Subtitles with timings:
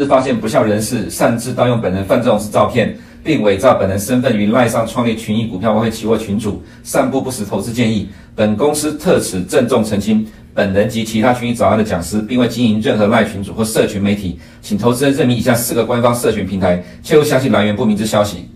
[0.00, 8.08] 是发现不肖人士擅自盗用本人范仲式照片，并伪造本人身份于赖上创立群益股票外汇期货群组，散布不实投资建议。
[8.36, 10.24] 本公司特此郑重澄清，
[10.54, 18.48] 本人及其他群益早安的讲师，并未经营任何赖群组或社群媒体，请投资人认明以下四个官方社群平台，切勿相信来源不明之消息。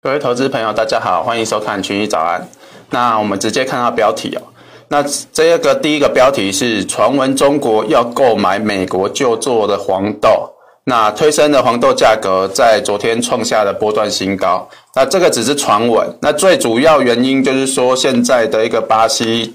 [0.00, 2.48] 各位投资朋友，大家好，欢迎收看群益早安。
[2.88, 4.51] 那我们直接看到标题哦。
[4.92, 5.02] 那
[5.32, 10.46] 这个第一个标题是传闻中国要购买美国就做的黄豆，
[10.84, 14.68] 那推升的黄豆价格在昨天创下了波段新高。
[14.94, 19.54] 那这个只是传闻，那最主要原因就是说现在的一个巴西，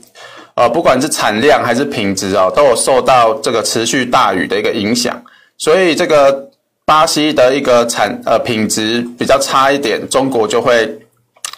[0.55, 5.21] 呃，不管是产量还是品质啊，都有受到这个持续大雨的一个影响，
[5.59, 6.49] 所以这个
[6.83, 10.97] 巴西的一个产呃品质比较差一点，中国就会。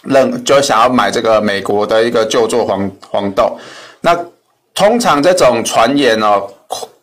[0.02, 3.58] 认就想要买这个美国的一个旧作黄黄豆，
[4.00, 4.18] 那
[4.74, 6.48] 通常这种传言哦，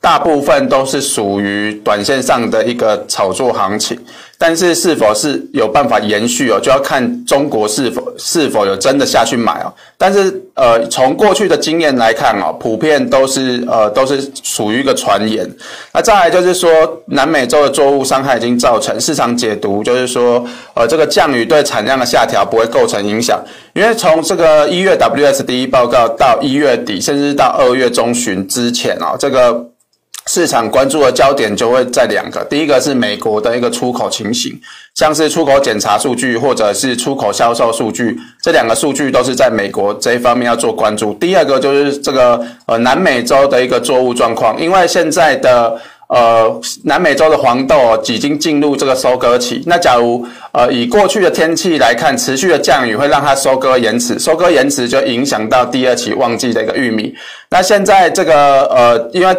[0.02, 4.00] 大部分都是属于短线上的一个炒作行情。
[4.40, 9.74] 但是是否是有办法延续哦，就要看中国是否是否有真的下去买哦。
[9.98, 15.50] 但是呃，从过去的经验来看哦，普遍都是呃都是属于一个传言。
[15.92, 16.70] 那再来就是说，
[17.08, 20.46] 南美洲的作物伤害已经造成，市场解读就是说，
[20.76, 29.66] 呃，这个降雨对产量的下调不会构成影响，因为从这个一月 W S D 报告到一月底，甚至到二月中旬之前哦，这个。
[30.28, 34.60] 市场关注的焦点就会在两个，第一个是美国的一个出口情形，
[34.94, 41.14] 像是出口检查数据或者是出口销售数据，这两个数据都是在美国这一方面要做关注。
[41.14, 47.76] 第二个就是这个呃南美洲的一个作物状况，因为现在的呃南美洲的黄豆
[48.08, 57.16] 已经进入这个收割期，那假如呃以过去的天气来看，持续的降雨会让它收割延迟，收割延迟就影响到第二期旺季的一个玉米。
[57.50, 59.36] 那现在这个呃因为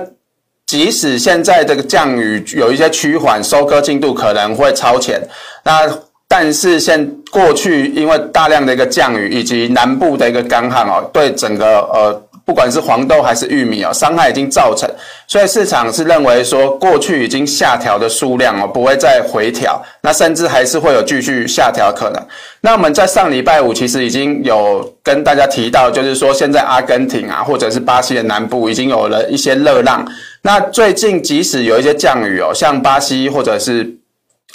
[0.68, 5.20] 即使现在这个降雨有一些趋缓，收割进度可能会超前，
[5.64, 5.90] 那
[6.28, 12.22] 但是现过去因为大量的一个降雨以及南部的一个干旱哦，对整个呃。
[12.44, 14.88] 不管是黄豆还是玉米哦，伤害已经造成，
[15.26, 22.26] 所以市场是认为说，过去已经下调的数量哦，不会再回调，那甚至还是会有继续下调可能。
[22.62, 30.02] 那我们在上礼拜五其实已经有跟大家提到，就是说现在阿根廷啊，或者是巴西的南部已经有了一些热浪。
[30.42, 33.94] 那最近即使有一些降雨哦，像巴西或者是。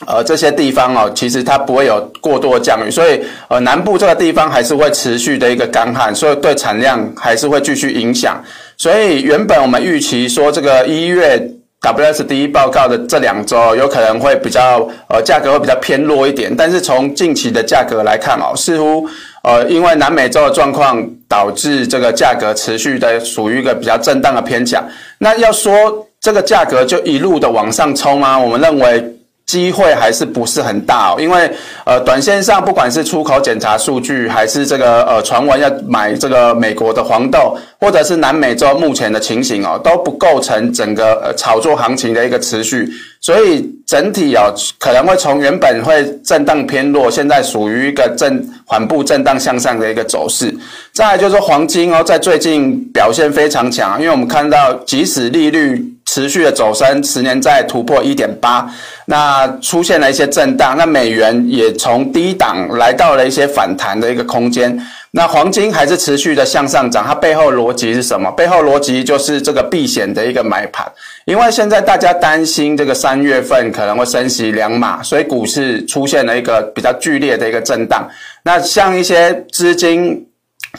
[0.07, 8.43] 呃，这些地方哦，其实它不会有过多的降雨，所以呃，南部这个地方还是会持续的一个干旱，所以对产量还是会继续影响。
[8.75, 11.39] 所以原本我们预期说，这个一月
[11.83, 19.05] WSD 报告的这两周有可能会比较呃价格会比较偏弱一点，但是从近期的价格来看哦，似乎
[19.43, 24.83] 呃因为南美洲的状况导致这个价格持续的属于一个比较震荡的偏强。
[25.17, 28.39] 那要说这个价格就一路的往上冲吗？
[28.39, 29.03] 我们认为。
[29.45, 31.51] 机会还是不是很大哦，因为
[31.85, 42.89] 呃，短线上不管是出口检查数据，还是这个呃传闻要买这个美国的黄豆，或者是南美洲目前的情形哦，都不构成整个呃炒作行情的一个持续，
[43.19, 50.51] 所以整体哦可能会从原本会震荡偏弱，现在属于一个正缓步震荡向上的一个走势。
[50.93, 55.92] 再来就是说黄金哦，在最近表现非常强，因为我们看到即使利率。
[56.13, 58.69] 持续的走升，十年债突破一点八，
[59.05, 64.79] 那出现了一些震荡，那美元也从低档来到了一些反弹的一个空间，
[65.09, 68.29] 那黄金还是持续的向上涨，它背后逻辑是什么？
[68.33, 70.85] 背后逻辑就是这个避险的一个买盘，
[71.25, 78.07] 因为现在大家担心这个三月份可能会升息两码，所以股市出现了一个比较剧烈的一个震荡，
[78.43, 80.27] 那像一些资金。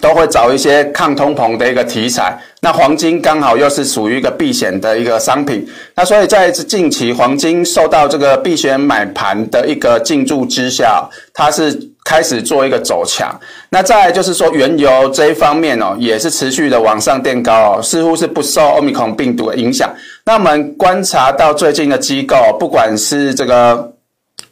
[0.01, 13.39] 都会找一些抗通膨的一个题材，那黄金刚好又是属于一个避险的一个商品，那所以在近期黄金受到这个避险买盘的一个进驻之下，它是开始做一个走强。
[13.71, 19.89] 那再就是说原油这一方面哦，也是持续的往上垫高哦，似乎是不受欧米孔病毒的影响。
[20.25, 23.94] 那我们观察到最近的机构，不管是这个。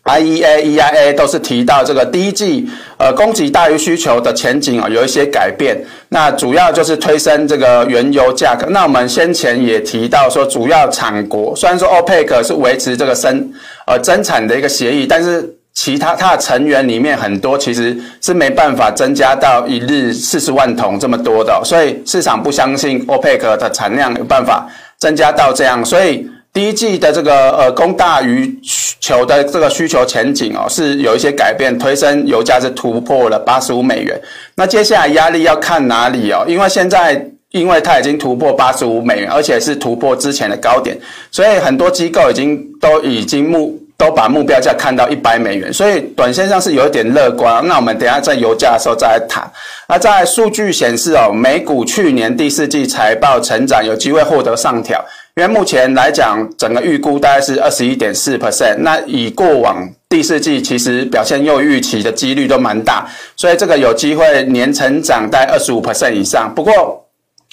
[0.04, 5.80] IEA、EIA 都是提到这个第一季，呃，供给大于需求的前景啊，有一些改变。
[6.08, 8.66] 那主要就是推升这个原油价格。
[8.70, 13.48] 那我们先前也提到说，主要产国虽然说 OPEC 是维持这个生
[13.86, 24.66] 呃增产的一个协议，但是其他它的成员里面很多其实是没办法增加到一日四十万桶这么多的，所以市场不相信 OPEC 的产量有办法
[24.98, 26.28] 增加到这样，所以。
[26.52, 34.20] 第一季的这个呃供大于需求的这个需求前景哦，是有一些改变，推升油价是突破了八十五美元。
[34.54, 36.44] 那接下来压力要看哪里哦？
[36.46, 40.98] 因为现在因为它已经突破八十五美元，而且是突破之前的高点，
[41.30, 47.66] 所以很多机构已经都已经目都把目标价看到一百美元，所以短线上是有一点乐观。
[47.66, 49.50] 那我们等下在油价的时候再来谈。
[49.88, 55.02] 那在数据显示哦，美股去年第四季财报成长有机会获得上调，
[55.36, 58.76] 因为目前来讲整个预估大概是二十一点四 percent。
[58.80, 66.52] 那以过往第四季其实表现又预期的几率都蛮大，所以这个有机会年成长在二十五 percent 以上。
[66.54, 67.02] 不过，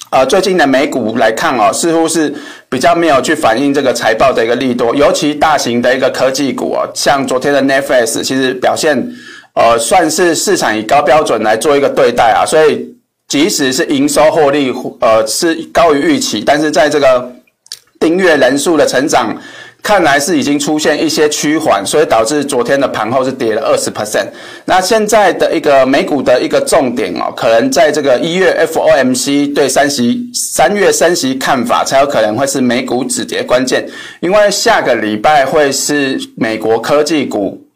[0.10, 2.34] 呃，最近的美股来看哦，似乎是
[2.68, 8.98] 比较没有去反映这个财报的一个利多，尤其大型的一个科技股哦，像昨天的 Netflix，其实表现
[9.54, 12.94] 呃算是市场以高标准来做一个对待啊，所以
[13.30, 17.32] 即使是营收获利呃是高于预期，但是在这个
[18.00, 19.36] 订阅人数的成长。
[19.82, 24.28] 看来是已经出现一些趋缓，所以导致昨天的盘后是跌了二十 percent。
[24.66, 33.88] 那现在的一个美股的一个重点哦，可能在这个一月 FOMC 对三息三月升息看法，才有可能会是美股止跌关键。
[34.20, 37.69] 因为下个礼拜会是美国科技股。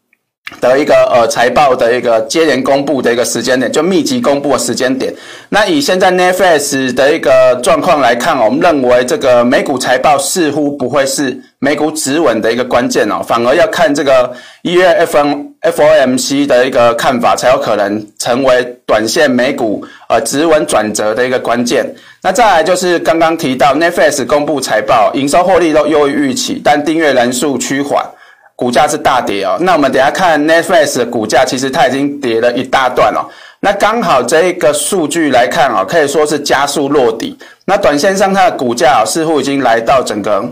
[0.60, 5.12] 的一个呃财报的一个接连公布的一个时间点，就密集公布的时间点。
[5.48, 14.30] 那以现在 Netflix 的一个状况来看，我们认为这个美股财报似乎不会是美股止稳的一个关键哦，反而要看这个
[14.60, 14.94] 一月
[15.62, 21.86] FOMC 的一个看法，才有可能成为短线美股呃止稳转折的一个关键。
[22.22, 28.04] 那再来就是刚刚提到 Netflix 公布财报，营收获利都优于预期，但订阅人数趋缓。
[28.56, 33.28] 股价是大跌哦，那我们等下看 Netflix 的股价，其实它已经跌了一大段了。
[33.60, 37.36] 那刚好这一个数据来看啊，可以说是加速落底。
[37.64, 40.44] 那短线上它的股价似乎已经来到整个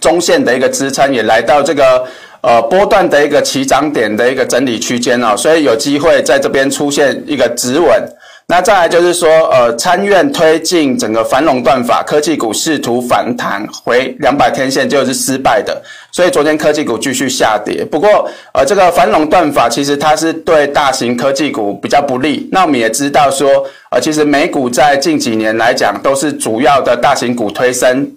[0.00, 2.04] 中线的一个支撑，也来到这个
[2.40, 8.02] 呃波段的一个起涨点的一个整理区间哦，所以有机会在这边出现一个止稳。
[8.50, 15.80] 那再来就是说，呃，参院推进整个反垄断法，科技股试图反弹回两百天线就是失败的，
[16.10, 17.84] 所以昨天科技股继续下跌。
[17.84, 22.48] 不过，呃，这个反垄断法其实它是对大型科技股比较不利。
[22.50, 23.48] 那我们也知道说，
[23.92, 28.10] 呃，其实美股在近几年来讲都是主要的大型股推升。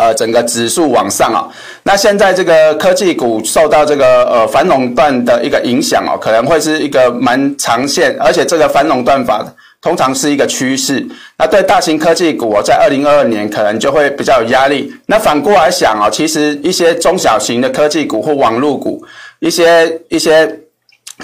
[0.00, 1.46] 呃，整个指数往上啊、
[1.82, 9.44] 那现在这个科技股受到这个呃反垄断的一个影响哦，可能会是一个蛮长线，而且这个反垄断法
[9.82, 11.06] 通常是一个趋势，
[11.36, 14.90] 那对大型科技股哦，在二零二二年可能就会比较有压力。
[15.06, 19.04] 那反过来想哦，其实一些中小型的科技股或网络股，
[19.40, 20.60] 一些一些。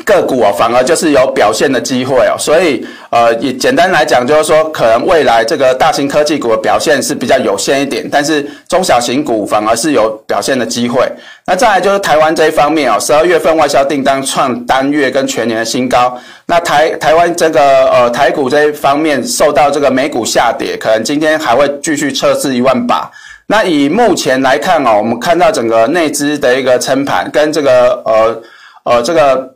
[0.05, 11.07] 个股哦，反而就是有表现的机会哦，所以呃，也简单来讲，就是说可能未来这个大型科技股的表现是比较有限一点，但是中小型股反而是有表现的机会。
[11.47, 16.19] 那再来就是台湾这一方面哦，十二月份外销订单创单月跟全年的新高。
[16.47, 23.11] 那台台湾这个呃台股这一方面受到这个美股下跌，可能今天还会继续测试一万八。
[23.49, 28.43] 那以目前来看哦，我们看到整个内资的一个撑盘跟这个呃
[28.85, 29.56] 呃这个。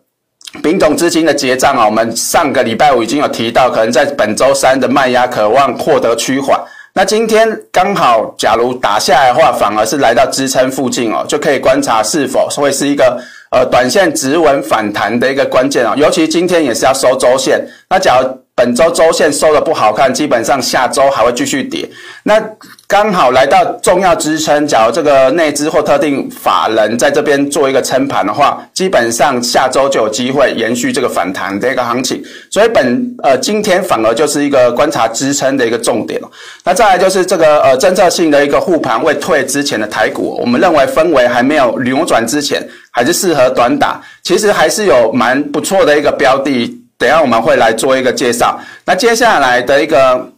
[0.62, 6.61] 丙种资金的结账啊，我们上个礼拜五已经有提到，可能在本周三的卖压渴望获得趋缓。
[6.93, 13.17] 那今天刚好，假如打下来的话，反而是来到支撑附近哦，就可以观察是否会是一个
[13.52, 15.94] 呃短线止稳反弹的一个关键哦。
[15.97, 21.88] 尤其今天也是要收周线，那假如本周周线收的不好看，基本上下周还会继续跌。
[22.25, 22.43] 那
[22.90, 32.20] 刚好来到重要支撑，假如这个内资或特定法人在这边做一个撑盘的话，基本上下周就有机会延续这个反弹的一个行情。
[32.50, 36.20] 所以本呃今天反而就是一个观察支撑的一个重点。
[36.64, 44.02] 那再来就是这个呃政策性的一个护盘未退之前的台股，我们认为氛围还没有扭转之前，还是适合短打。
[44.25, 46.76] 其实还是有蛮不错的一个标的。
[46.99, 48.61] 等下我们会来做一个介绍。
[48.85, 50.28] 那接下来的一个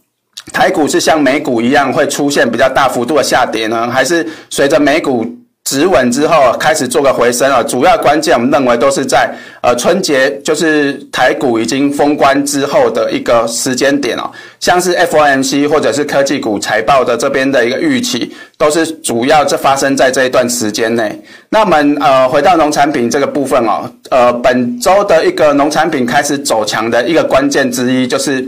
[0.53, 5.25] 台股是像美股一样会出现比较大幅度的下跌呢，还是随着美股
[5.65, 7.63] 止稳之后开始做个回升啊？
[7.63, 14.29] 主要关键我们认为都是在呃春节，就是台股已经封关之后的一个时间点哦。
[14.59, 21.17] 像是 FOMC 或者是科技股财报的这边的一个预期，都是主要这发生在这一段时间内。
[21.49, 28.45] 那我们呃回到农产品这个部分哦，呃本周的一个农产品开始走强的一个关键之一就是。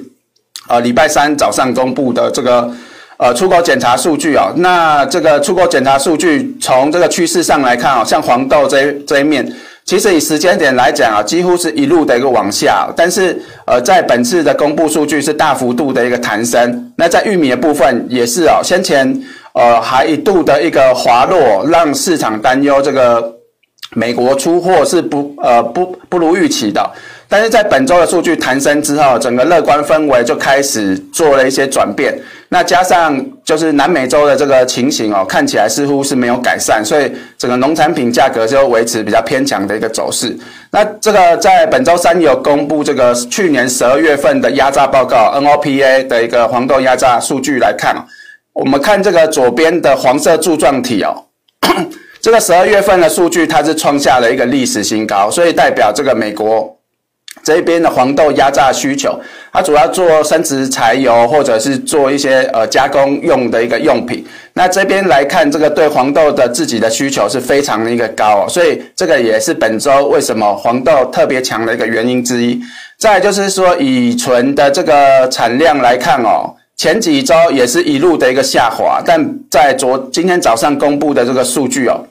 [0.68, 2.70] 呃，礼拜三早上公布的这个
[3.18, 9.48] 呃出口检查数据啊、那这个出口检查数据从这个趋势上来看啊、像黄豆这一这一面，
[9.86, 16.92] 其实以时间点来讲啊，几乎是一路的一个往下，但是呃在本次的公布数据是大幅度的一个弹升。
[16.98, 23.34] 那在玉米的部分也是啊、先前呃还一度的一个滑落，让市场担忧这个
[23.94, 26.92] 美国出货是不呃不不如预期的。
[27.28, 32.18] 但是在本周的数据弹升之后，整个乐观氛围就开始做了一些转变。
[32.50, 40.38] 那加上就是南美洲的这个情形哦，看起来似乎是没有改善，所以整个农产品价格就维持比较偏强的一个走势。
[40.72, 47.96] 那这个在本周三有公布这个去年十二月份的压榨报告，NOPA 的一个黄豆压榨数据来看，
[48.54, 51.26] 我们看这个左边的黄色柱状体哦，
[52.22, 56.72] 这个十二月份的数据它是创下了一个历史新高，所以代表这个美国。
[57.46, 59.18] 这边的黄豆压榨需求，
[59.54, 64.26] 它主要做生质柴油，或者是做一些呃加工用的一个用品。
[64.54, 72.60] 那这边来看，这个对黄豆的自己的需求是非常的一个高哦，所以这个也是本周为什么黄豆特别强的一个原因之一。
[72.98, 82.04] 再就是说，乙醇的这个产量来看哦，前几周也是一路的一个下滑，但在昨今天早上公布的这个数据哦。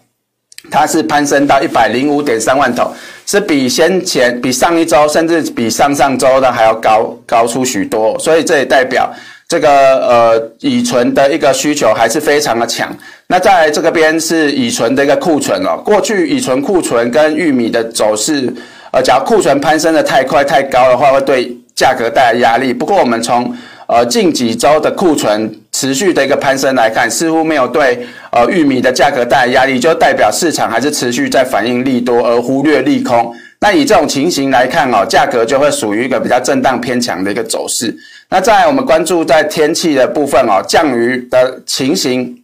[0.70, 2.90] 它是攀升到一百零五点三万桶，
[3.26, 9.10] 是比先前、比上一周，甚至比上上周的还要高高出许多，所以这也代表
[9.48, 9.68] 这个
[10.06, 12.94] 呃乙醇的一个需求还是非常的强。
[13.26, 18.52] 那在这个边是乙醇的一个库存哦，过去乙醇库存跟玉米的走势，
[18.92, 22.72] 呃，假如库存攀升的太快太高的话，会对价格带来压力。
[22.72, 25.52] 不过我们从呃近几周的库存。
[25.74, 33.34] 持续的一个攀升来看，似乎没有对呃玉米的价格带来压力，就代表市场还是持续在反映利多而忽略利空。
[33.58, 37.92] 那以这种情形来看哦，价格就会属于一个比较震荡偏强的一个走势。
[38.28, 42.36] 那在我们关注在天气的部分哦，降雨的情形，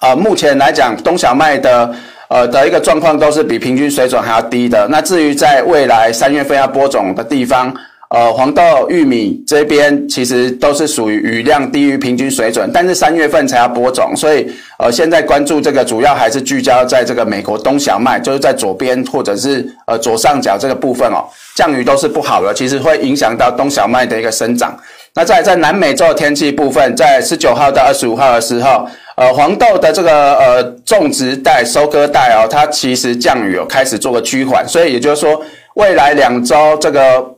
[0.00, 1.94] 呃，目前来讲冬小麦的
[2.28, 4.88] 呃的一个状况都是比平均水准还要低的。
[4.88, 7.72] 那至于在未来三月份要播种的地方。
[8.10, 14.46] 呃，黄豆、玉米这边其实都是属于雨量低于平均水准，但是三月份才要播种，所以
[14.78, 21.24] 呃，现在关注这个主要还是聚焦在这个美国冬小麦，就是在左边或者是呃左上角这个部分哦，
[21.56, 24.78] 降雨都是不好的，其实会影响到冬小麦的一个生长。
[25.14, 35.42] 那在在南美洲的天气部分，在十九号到二十五号的时候，呃，黄豆的这个呃种植带、收割带哦，它其实降雨有开始做个趋缓，所以也就是说，
[35.74, 37.34] 未来两周这个。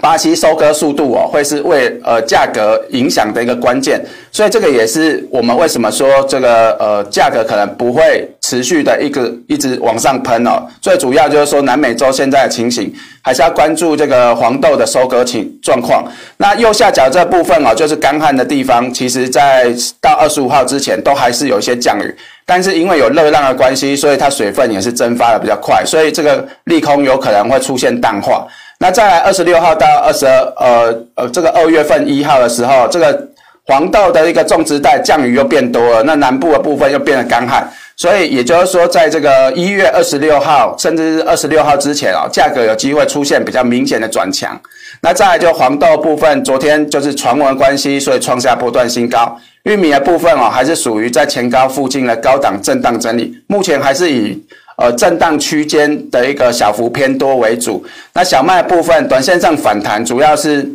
[0.00, 10.66] 巴西收割速度哦，会是为呃价格影响的一个关键，所以这个也是我们为什么说这个呃价格可能不会持续的一个一直往上喷哦。
[10.80, 16.10] 最主要就是说南美洲现在的情形，还是要关注这个黄豆的收割情状况。
[16.38, 28.46] 那右下角这部分哦，就是干旱的地方，其实在到二十五号之前都还是有一些降雨，但是因为有热浪的关系，所以它水分也是蒸发的比较快，所以这个利空有可能会出现淡化。
[28.82, 33.28] 那再来二十六号到二十二，呃呃，这个二月份一号的时候，这个
[33.64, 37.64] 黄豆的一个种植带降雨又变多了，那南部的部分又变得干旱，
[37.96, 44.60] 所以也就是说，在这个一月二十六号甚至是二十六号之前啊，价格有机会出现比较明显的转强。
[45.00, 49.38] 那再来就黄豆部分，昨天就是传闻关系，所以创下波段新高。
[49.62, 54.44] 玉米的部分哦，还是属于在前高附近的高档震荡整理，目前还是以。
[54.82, 57.84] 呃，震荡区间的一个小幅偏多为主。
[58.12, 60.68] 那小麦部分，短线上反弹，主要是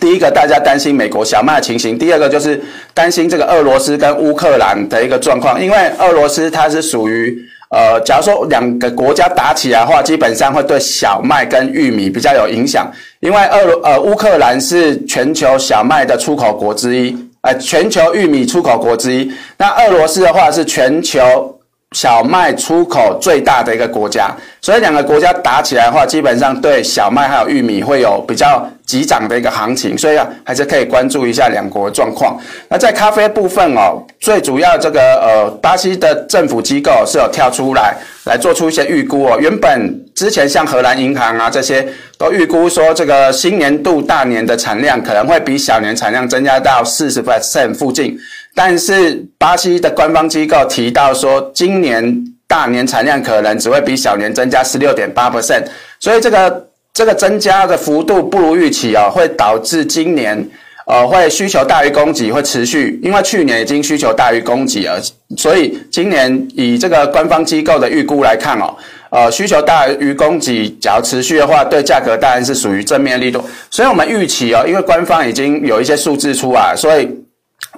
[0.00, 2.58] 第一个大家担心美国小麦的情形，第二个就是
[2.94, 5.62] 担心这个俄罗斯跟乌克兰的一个状况。
[5.62, 12.90] 因为俄罗斯它是属于呃，假如说两个国家打起来的话，基本上会对小麦跟玉米比较有影响。
[13.20, 19.30] 因为俄罗呃乌克兰是全球小麦的出口国之一，呃，全球玉米出口国之一。
[19.58, 21.53] 那俄罗斯的话是全球。
[21.94, 32.36] 小麦出口最大的一个国家，所以两个国家打起来的话，基本上对小麦还有玉米会有比较急涨的一个行情，所以啊，还是可以关注一下两国的状况。
[32.68, 39.38] 那在咖啡部分哦，最主要这个呃，巴西的政府机构是有跳出来来做出一些预估哦。
[39.40, 41.86] 原本之前像荷兰银行啊这些
[42.18, 48.18] 都预估说，这个新年度大年的产量可能会比小年产量增加到四十 percent 附近。
[48.54, 55.64] 但是巴西的官方机构提到说，今年大年产量可能只会比小年增加十六点八 percent，
[55.98, 60.48] 所以这个这个增加的幅度不如预期哦，会导致今年
[60.86, 65.02] 呃会需求大于供给会持续，因为去年已经需求大于供给了，
[65.36, 68.72] 所以今年以这个官方机构的预估来看哦，
[69.10, 77.23] 呃需求大于供给，只要持续的话，对价格当然是属于正面力度，所以我们预期哦，因为官方已经有一些数字出来，所以。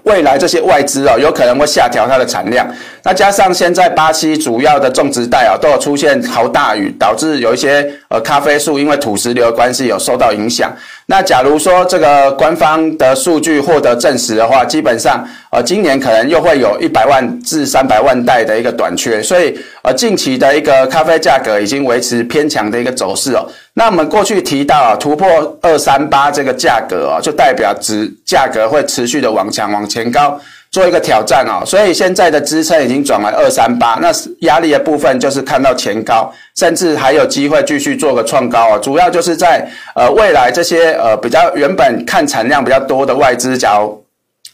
[0.06, 2.66] 未来这些外资哦，有可能会下调它的产量。
[3.02, 10.72] 那加上现在巴西主要的种植带啊，都有出现好大雨，导致有一些呃咖啡树因为土石流的关系有受到影响。
[11.08, 23.48] 那假如说这个官方的数据获得证实的话，基本上呃今年可能又会有一百万至三百万袋的一个短缺，所以呃近期的一个咖啡价格已经维持偏强的一个走势哦。
[23.75, 30.40] 那我们过去提到啊，突破二三八这个价格哦，就代表指价格会持续的往强往前高。
[30.76, 38.78] 做一个挑战哦，所以现在的支撑已经转为二三八，那压力的部分就是看到前高，甚至还有机会继续做个创高哦。
[38.78, 44.04] 主要就是在呃未来这些呃比较原本看产量比较多的外资，假如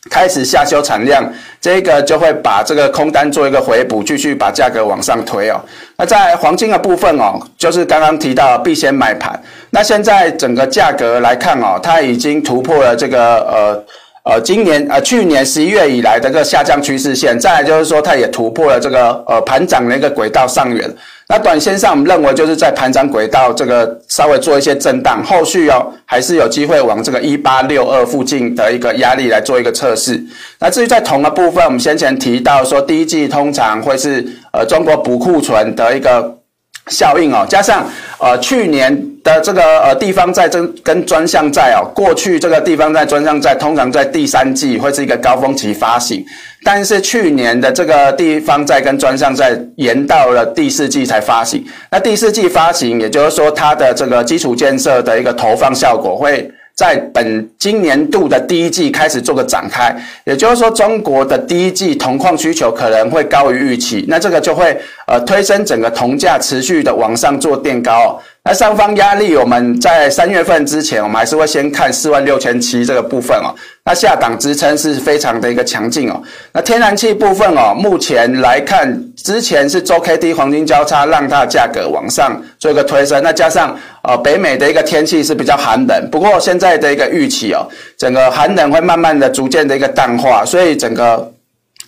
[0.09, 1.29] 开始下修产量，
[1.61, 5.61] 这个就会把这个空单做一个回补，继续把价格往上推哦。
[5.97, 9.37] 那在黄金的部分哦，就是刚刚提到必先买盘，
[9.71, 13.85] 那现在整个价格来看哦，它已经突破了这个呃。
[14.25, 20.89] 呃，今年呃，去年十一月以来的这个下降趋势线，再来就是说，它也突破了这个呃盘涨的一个轨道上缘。
[21.29, 30.23] 那短线上，我们认为就是在盘涨轨道这个稍微做一些震荡，后续哦还是有机会往这个一八六二附近的一个压力来做一个测试。
[30.61, 36.39] 那至于在铜的部分，我们先前提到说，第一季通常会是呃中国补库存的一个
[36.87, 37.85] 效应哦，加上
[38.19, 39.09] 呃去年。
[39.25, 46.25] 的这个呃地方债跟跟专项债哦，过去这个地方债专项债通常在第三季会是一个高峰期发行，
[46.65, 51.65] 但是去年的这个地方债跟专项债延到了第四季才发行。
[51.91, 64.77] 那第四季发行，也就是说它的这个基础建设的一个投放效果会在本今年度的第一季开始做个展开，也就是说中国的第一季铜矿需求可能会高于预期，那这个就会
[65.07, 68.21] 呃推升整个铜价持续的往上做垫高。
[68.45, 73.55] 那上方压力，我们在三月份之前，我们还是会先看四万六千七这个部分哦。
[73.85, 76.21] 那下档支撑是非常的一个强劲哦。
[76.53, 87.65] 那天然气部分哦，目前来看，之前是周 K D 黄金交叉让它价格往上做一个推升，那加上呃北美的一个天气是比较寒冷，不过现在的一个预期哦，
[87.97, 91.33] 整个寒冷会慢慢的逐渐的一个淡化，所以整个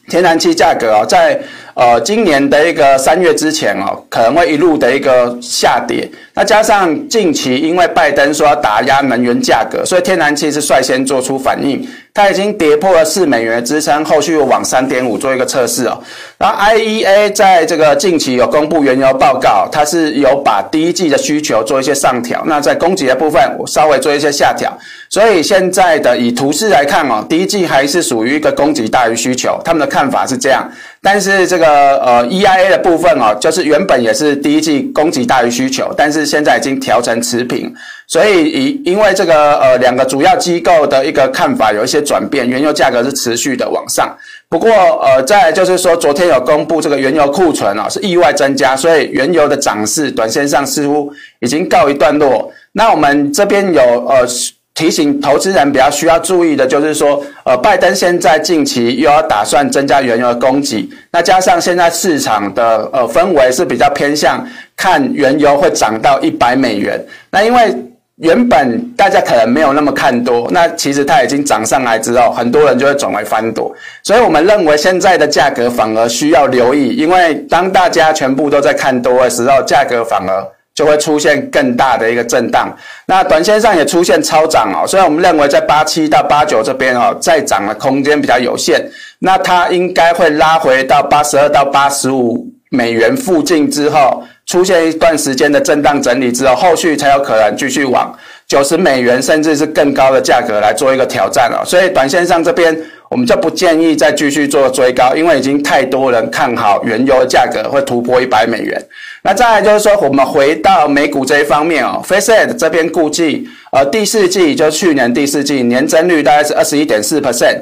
[0.08, 1.38] 天然气价格啊，在
[1.74, 6.08] 呃今年的一个三月之前哦，可能会一路的一个下跌。
[6.34, 16.00] 那加上近期因为拜登说要打压能源价格，所以天然气是率先做出反应，它已经跌破了四美元的支撑，后续又往三点五做一个测试哦。
[16.38, 24.72] 然后 IEA 在这个近期有公布原油报告，它是有把第一季的需求做一些上调，那在供给的部分我稍微做一些下调，
[25.08, 30.70] 所以现在的以图示来看哦，第一季还是属于一个供给大于需求，他们的看法是这样。
[31.04, 37.70] 但是这个呃 EIA 的部分哦，就是原本也是第一季供给大于需求，但是现在已经调成持平，
[38.06, 44.16] 所以以因为这个呃两个主要机构的一个看法有一些转变，原油价格是持续的往上。
[44.48, 44.70] 不过
[45.02, 52.50] 呃再就是说，昨天有公布这个原油库存啊是意外增加，所以原油的涨势短线上似乎已经告一段落。
[52.72, 54.26] 那我们这边有呃。
[54.74, 64.44] 提醒投资人比较需要注意的，就是说，呃，拜登现在近期又要打算增加原油的供给，那加上现在市场的呃氛围是比较偏向
[64.76, 67.00] 看原油会涨到一百美元。
[67.30, 67.72] 那因为
[68.16, 73.72] 原本大家可能没有那么看多，那其实它已经涨上来之后，很多人就会转为翻多。
[74.02, 80.44] 所以我们认为现在的价格反而需要留意，因为当大家全部都在看多的时候，价格反而。
[80.74, 82.68] 就会出现更大的一个震荡，
[83.06, 88.84] 那短线上也出现超涨哦，所以我们认为在八七到八九这边哦，再涨的空间比较有限，
[89.20, 98.12] 那它应该会拉回到八十二到八十五美元附近之后，出现一段时间的震荡整理之后，后续才有可能继续往
[98.48, 102.76] 九十美元甚至是更高的价格来做一个挑战哦，所以短线上这边。
[103.14, 108.84] 我们就不建议再继续做追高，因为已经太多人看好原油价格会突破一百美元。
[109.22, 117.56] 那再来就是说，我们回到美股这一方面哦，FactSet 这边估计，呃，第四季就去年第四季年增率大概是二十一点四 percent。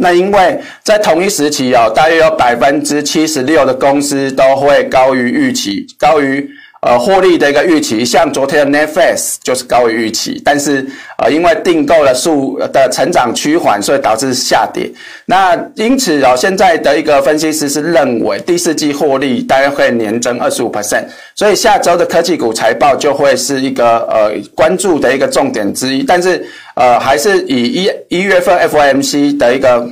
[0.00, 6.50] 那因为在同一时期哦，大约有百分之七十六的公司都会高于预期，高于。
[6.84, 14.90] 呃，获利的一个预期，像昨天的 Netflix 就是高于预期，但是呃，因为订购的数的成长趋缓，所以导致下跌。
[15.24, 26.02] 那因此哦，现在的一个分析师是认为第四季获利大概会年增二十五 percent，所以下周的科技股财报就会是一个呃关注的一个重点之一。
[26.02, 26.44] 但是
[26.74, 29.88] 呃，还是以一一月份 FOMC 的一个。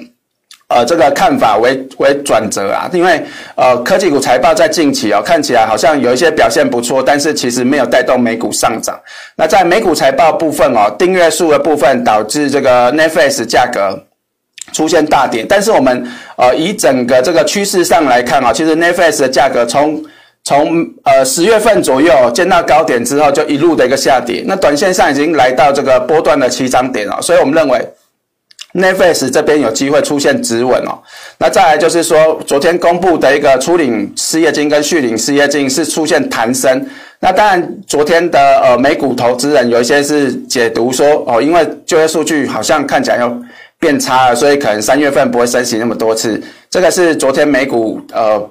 [0.75, 3.23] 呃，这个看法为为转折啊，因为
[3.55, 8.99] 呃，科技股财报在近期哦，看起来好像有一些表现不错，但是其实没有带动美股上涨。
[9.37, 13.99] 那在美股财报部分哦，订阅数的部分导致这个 Netflix 价格
[14.73, 16.07] 出现大跌，但是我们
[16.37, 20.03] 呃以整个这个趋势上来看啊，其实 Netflix 的价格从
[20.45, 24.43] 从呃十月份左右见到高点之后，就一路的一个下跌。
[24.47, 27.79] 那短线上已经来到这个波段的起涨点了，所以我们认为
[28.75, 30.99] Netflix 这边有机会出现止稳哦。
[31.39, 36.87] 那再来就是说，昨天公布的一个初领失业金跟续领失业金是出现弹升。
[37.21, 43.33] 那当然，昨天的呃美股投资人有一些是解读说哦，因为就业数据好像看起来要
[43.79, 46.43] 变差了，所以可能三月份不会升息那么多次。
[46.71, 48.49] 这个是昨天美股呃。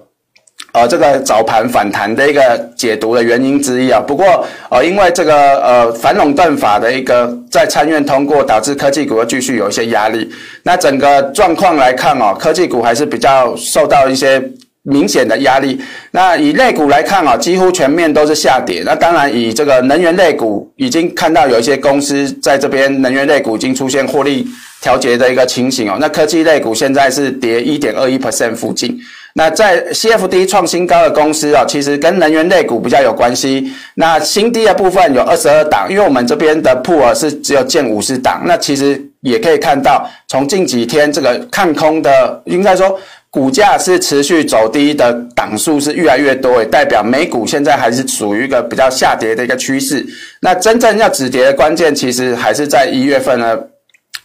[0.73, 3.99] 呃，这个早盘反弹的一个解读的原因之一啊。
[3.99, 10.31] 不过，呃，因为这个呃反垄断法的一个在参院通过，导致科技股继续有一些压力。
[10.63, 14.41] 那整个状况来看哦，科技股还是比较受到一些
[14.83, 15.77] 明显的压力。
[16.11, 18.81] 那以类股来看啊，几乎全面都是下跌。
[18.85, 24.47] 那当然，以这个能源类股，已经看到有一些公司在这边能源类股已经出现获利
[24.81, 25.97] 调节的一个情形哦。
[25.99, 28.97] 那科技类股现在是跌一点二一 percent 附近。
[29.33, 33.71] 那在 CFD 创新高的公司啊，其实跟能源类股比较有关系。
[33.95, 38.41] 那新低的部分有二十二档，因为我们这边的 pool 是只有建五十档。
[38.45, 50.05] 那其实也可以看到，从近几天这个看空的，应该说股价是持续走低的档数是越来越多，也代表美股现在还是属于一个比较下跌的一个趋势。
[50.41, 53.57] 那真正要止跌的关键，其实还是在一月份呢。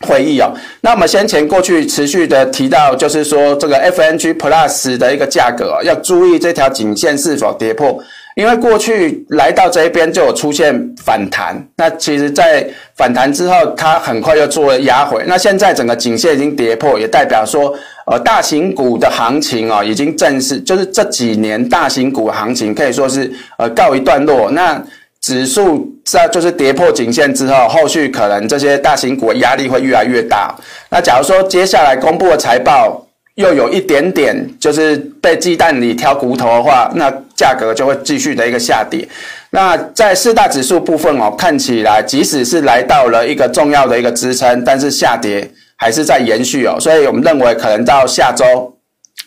[0.01, 7.99] 会议哦，那我们先前过去持续的提到，就是说这个 FNG Plus 的一个价格，要注意这条颈线是否跌破，
[8.35, 17.73] 因为过去来到这一边就有出现反弹，那其实在反弹之后，它很快又做了压回，那现在整个颈线已经跌破，也代表说，
[18.07, 24.83] 呃，大型股的行情哦，已经正式就是这几年大型股行情可以说是呃告一段落，那。
[25.27, 30.55] 指数在就是跌破颈线之后，后续可能这些大型股的压力会越来越大。
[30.89, 39.09] 那假如说接下来公布的财报又有一点点就是被鸡蛋里挑骨头的话，那价格就会继续的一个下跌。
[39.51, 46.77] 那在四大指数部分哦，看起来即使是来到了一个重要的一个支撑，但是下跌还是在延续哦。
[46.79, 48.73] 所以我们认为可能到下周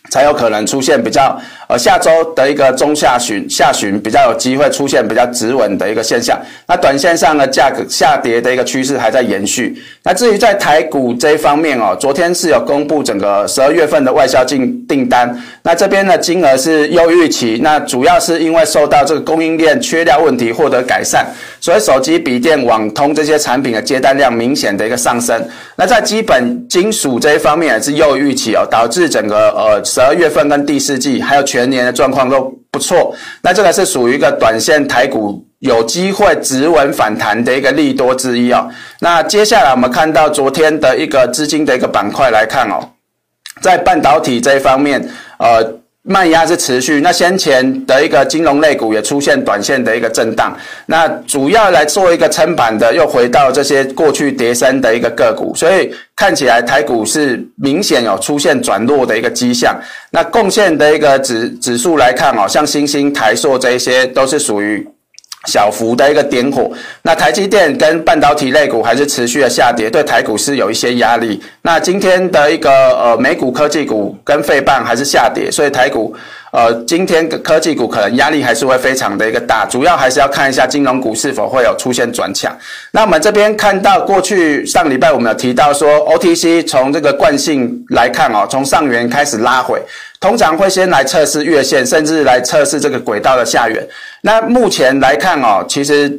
[0.09, 1.38] 才有可能出现比较。
[1.69, 6.36] 呃下周的一个中下旬、下旬比较有机会出现比较止稳的一个现象。
[6.67, 9.79] 那短线上的价格下跌的一个趋势还在延续。
[10.01, 15.39] 那至于在台股这一方面哦，昨天是有公布整个十二月份的外销进订单。
[15.62, 17.60] 那这边的金额是优预期。
[17.62, 21.23] 那主要是因为受到这个供应链缺料问题获得改善，
[21.62, 25.39] 所以手机、笔电、网通这些产品的接单量明显的一个上升。
[25.75, 31.58] 那在基本金属这一方面也是优预期哦，导致整个呃十二月份跟第四季还有全。
[31.59, 38.67] 全年的状况都不错，那这个是属于一个短线台股有机会止稳反弹的一个利多之一啊。
[39.01, 42.79] 那接下来我们看到昨天的一个资金的一个板块来看哦，
[43.61, 45.05] 在半导体这一方面，
[45.37, 45.78] 呃。
[46.09, 59.79] 慢压是持续，那先前的一个金融类股也出现短线的一个震荡，那主要来做一个撑板的，又回到这些过去跌升的一个个股，所以看起来台股是明显有出现转弱的一个迹象。
[60.09, 64.87] 那贡献的一个指指数来看哦，像新兴、台硕这一些都是属于。
[65.45, 66.69] 小幅的一个点火，
[67.02, 71.41] 那台积电跟半导体类股还是持续的下跌，对台股是有一些压力。
[71.62, 76.15] 那今天的一个呃美股科技股跟费半还是下跌，所以台股。
[76.52, 82.52] 呃，今天科技股可能压力还是会非常的一个大，主要还是要看一下金融股是否会有出现转强。
[82.89, 89.80] 那我们这边看到过去上礼拜我们有提到说，OTC 从这个惯性来看哦，从上缘开始拉回，
[90.19, 93.88] 通常会先来测试月线，甚至来测试这个轨道的下缘。
[94.21, 96.12] 那目前来看哦，其实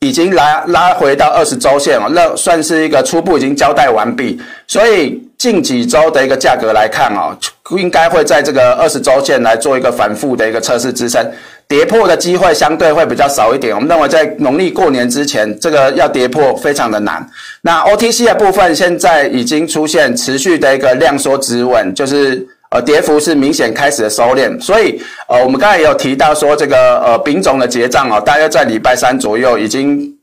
[0.00, 5.22] 已经拉拉回到二十周线哦，那算是一个初步已经交代完毕，所以。
[5.38, 7.32] 近几周的一个价格来看哦，
[7.76, 11.24] 应该会在这个二十周线来做一个反复的一个测试支撑，
[11.68, 13.72] 跌破的机会相对会比较少一点。
[13.72, 17.24] 我们认为在农历过年之前，这个要跌破非常的难。
[17.62, 24.60] 那 OTC 的部分现在已经出现持续的一个量缩止稳，就是呃跌幅是明显开始收敛。
[24.60, 30.14] 所以呃我们刚才也有提到说这个呃丙种的结账哦，大约在礼拜三左右已经。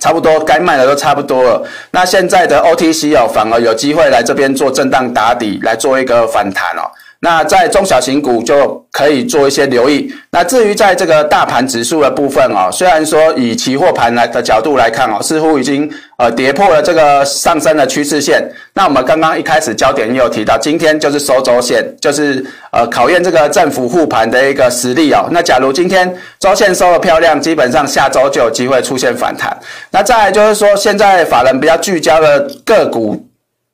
[0.00, 6.82] 差不多该卖的都差不多了，那现在的 OTC 哦，反而有机会来这边做震荡打底，来做一个反弹哦。
[7.24, 10.14] 那在中小型股就可以做一些留意。
[10.30, 18.46] 那至于在这个大盘指数的部分哦，虽然说以期货盘来的角度来看哦，似乎已经呃跌破了这个上升的趋势线。
[18.74, 25.26] 那我们刚刚一开始焦点也有提到，今天就是收周线，就是呃考验这个政府护盘的一个实力哦。
[25.30, 29.56] 那假如今天周线收的漂亮，基本上下周就有机会出现反弹。
[29.90, 33.26] 那再来就是说，现在法人比较聚焦的个股。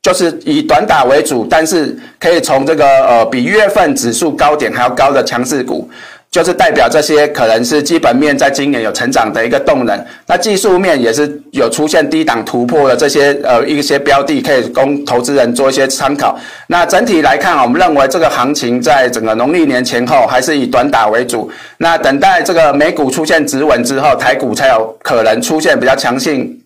[0.03, 5.91] 就是以短打为主，但是可以从这个呃比月份指数高点还要高的强势股，
[6.31, 10.03] 就是代表这些可能是基本面在今年有成长的一个动能。
[10.27, 16.39] 那技术面也是有出现低档突破的这些呃一些标的，可以供投资人做一些参考。
[16.69, 21.51] 那整体来看，我们认为这个行情在整个农历年前后还是以短打为主。
[21.77, 26.59] 那等待这个美股出现止稳之后，台股才有可能出现比较强性。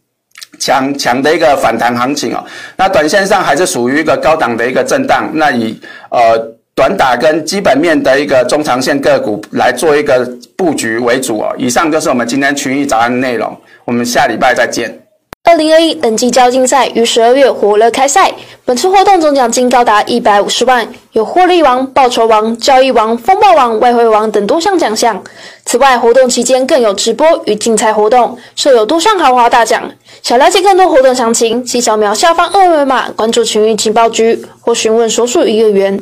[0.58, 2.44] 强强的一个反弹行情哦，
[2.76, 5.78] 那短线上还是属于一个高档的一个震荡，那以
[6.10, 6.38] 呃
[6.74, 11.54] 短打跟基本面的一个中长线个股来做一个布局为主哦。
[11.58, 15.03] 以上就是我们今天群益早安的内容，我们下礼拜再见。
[15.54, 25.22] 二零二一等级交竞赛于十二月火热开赛，本次活动总奖金高达一百五十万，有获利王、报酬王、交易王、风暴王、外汇王等多项奖项。
[25.64, 29.88] 此外，活动期间更有直播与竞猜活动，设有多项豪华大奖。
[30.24, 36.00] 想了解更多活动详情，请扫描下方二维码关注群益情报局或询问所属营业员。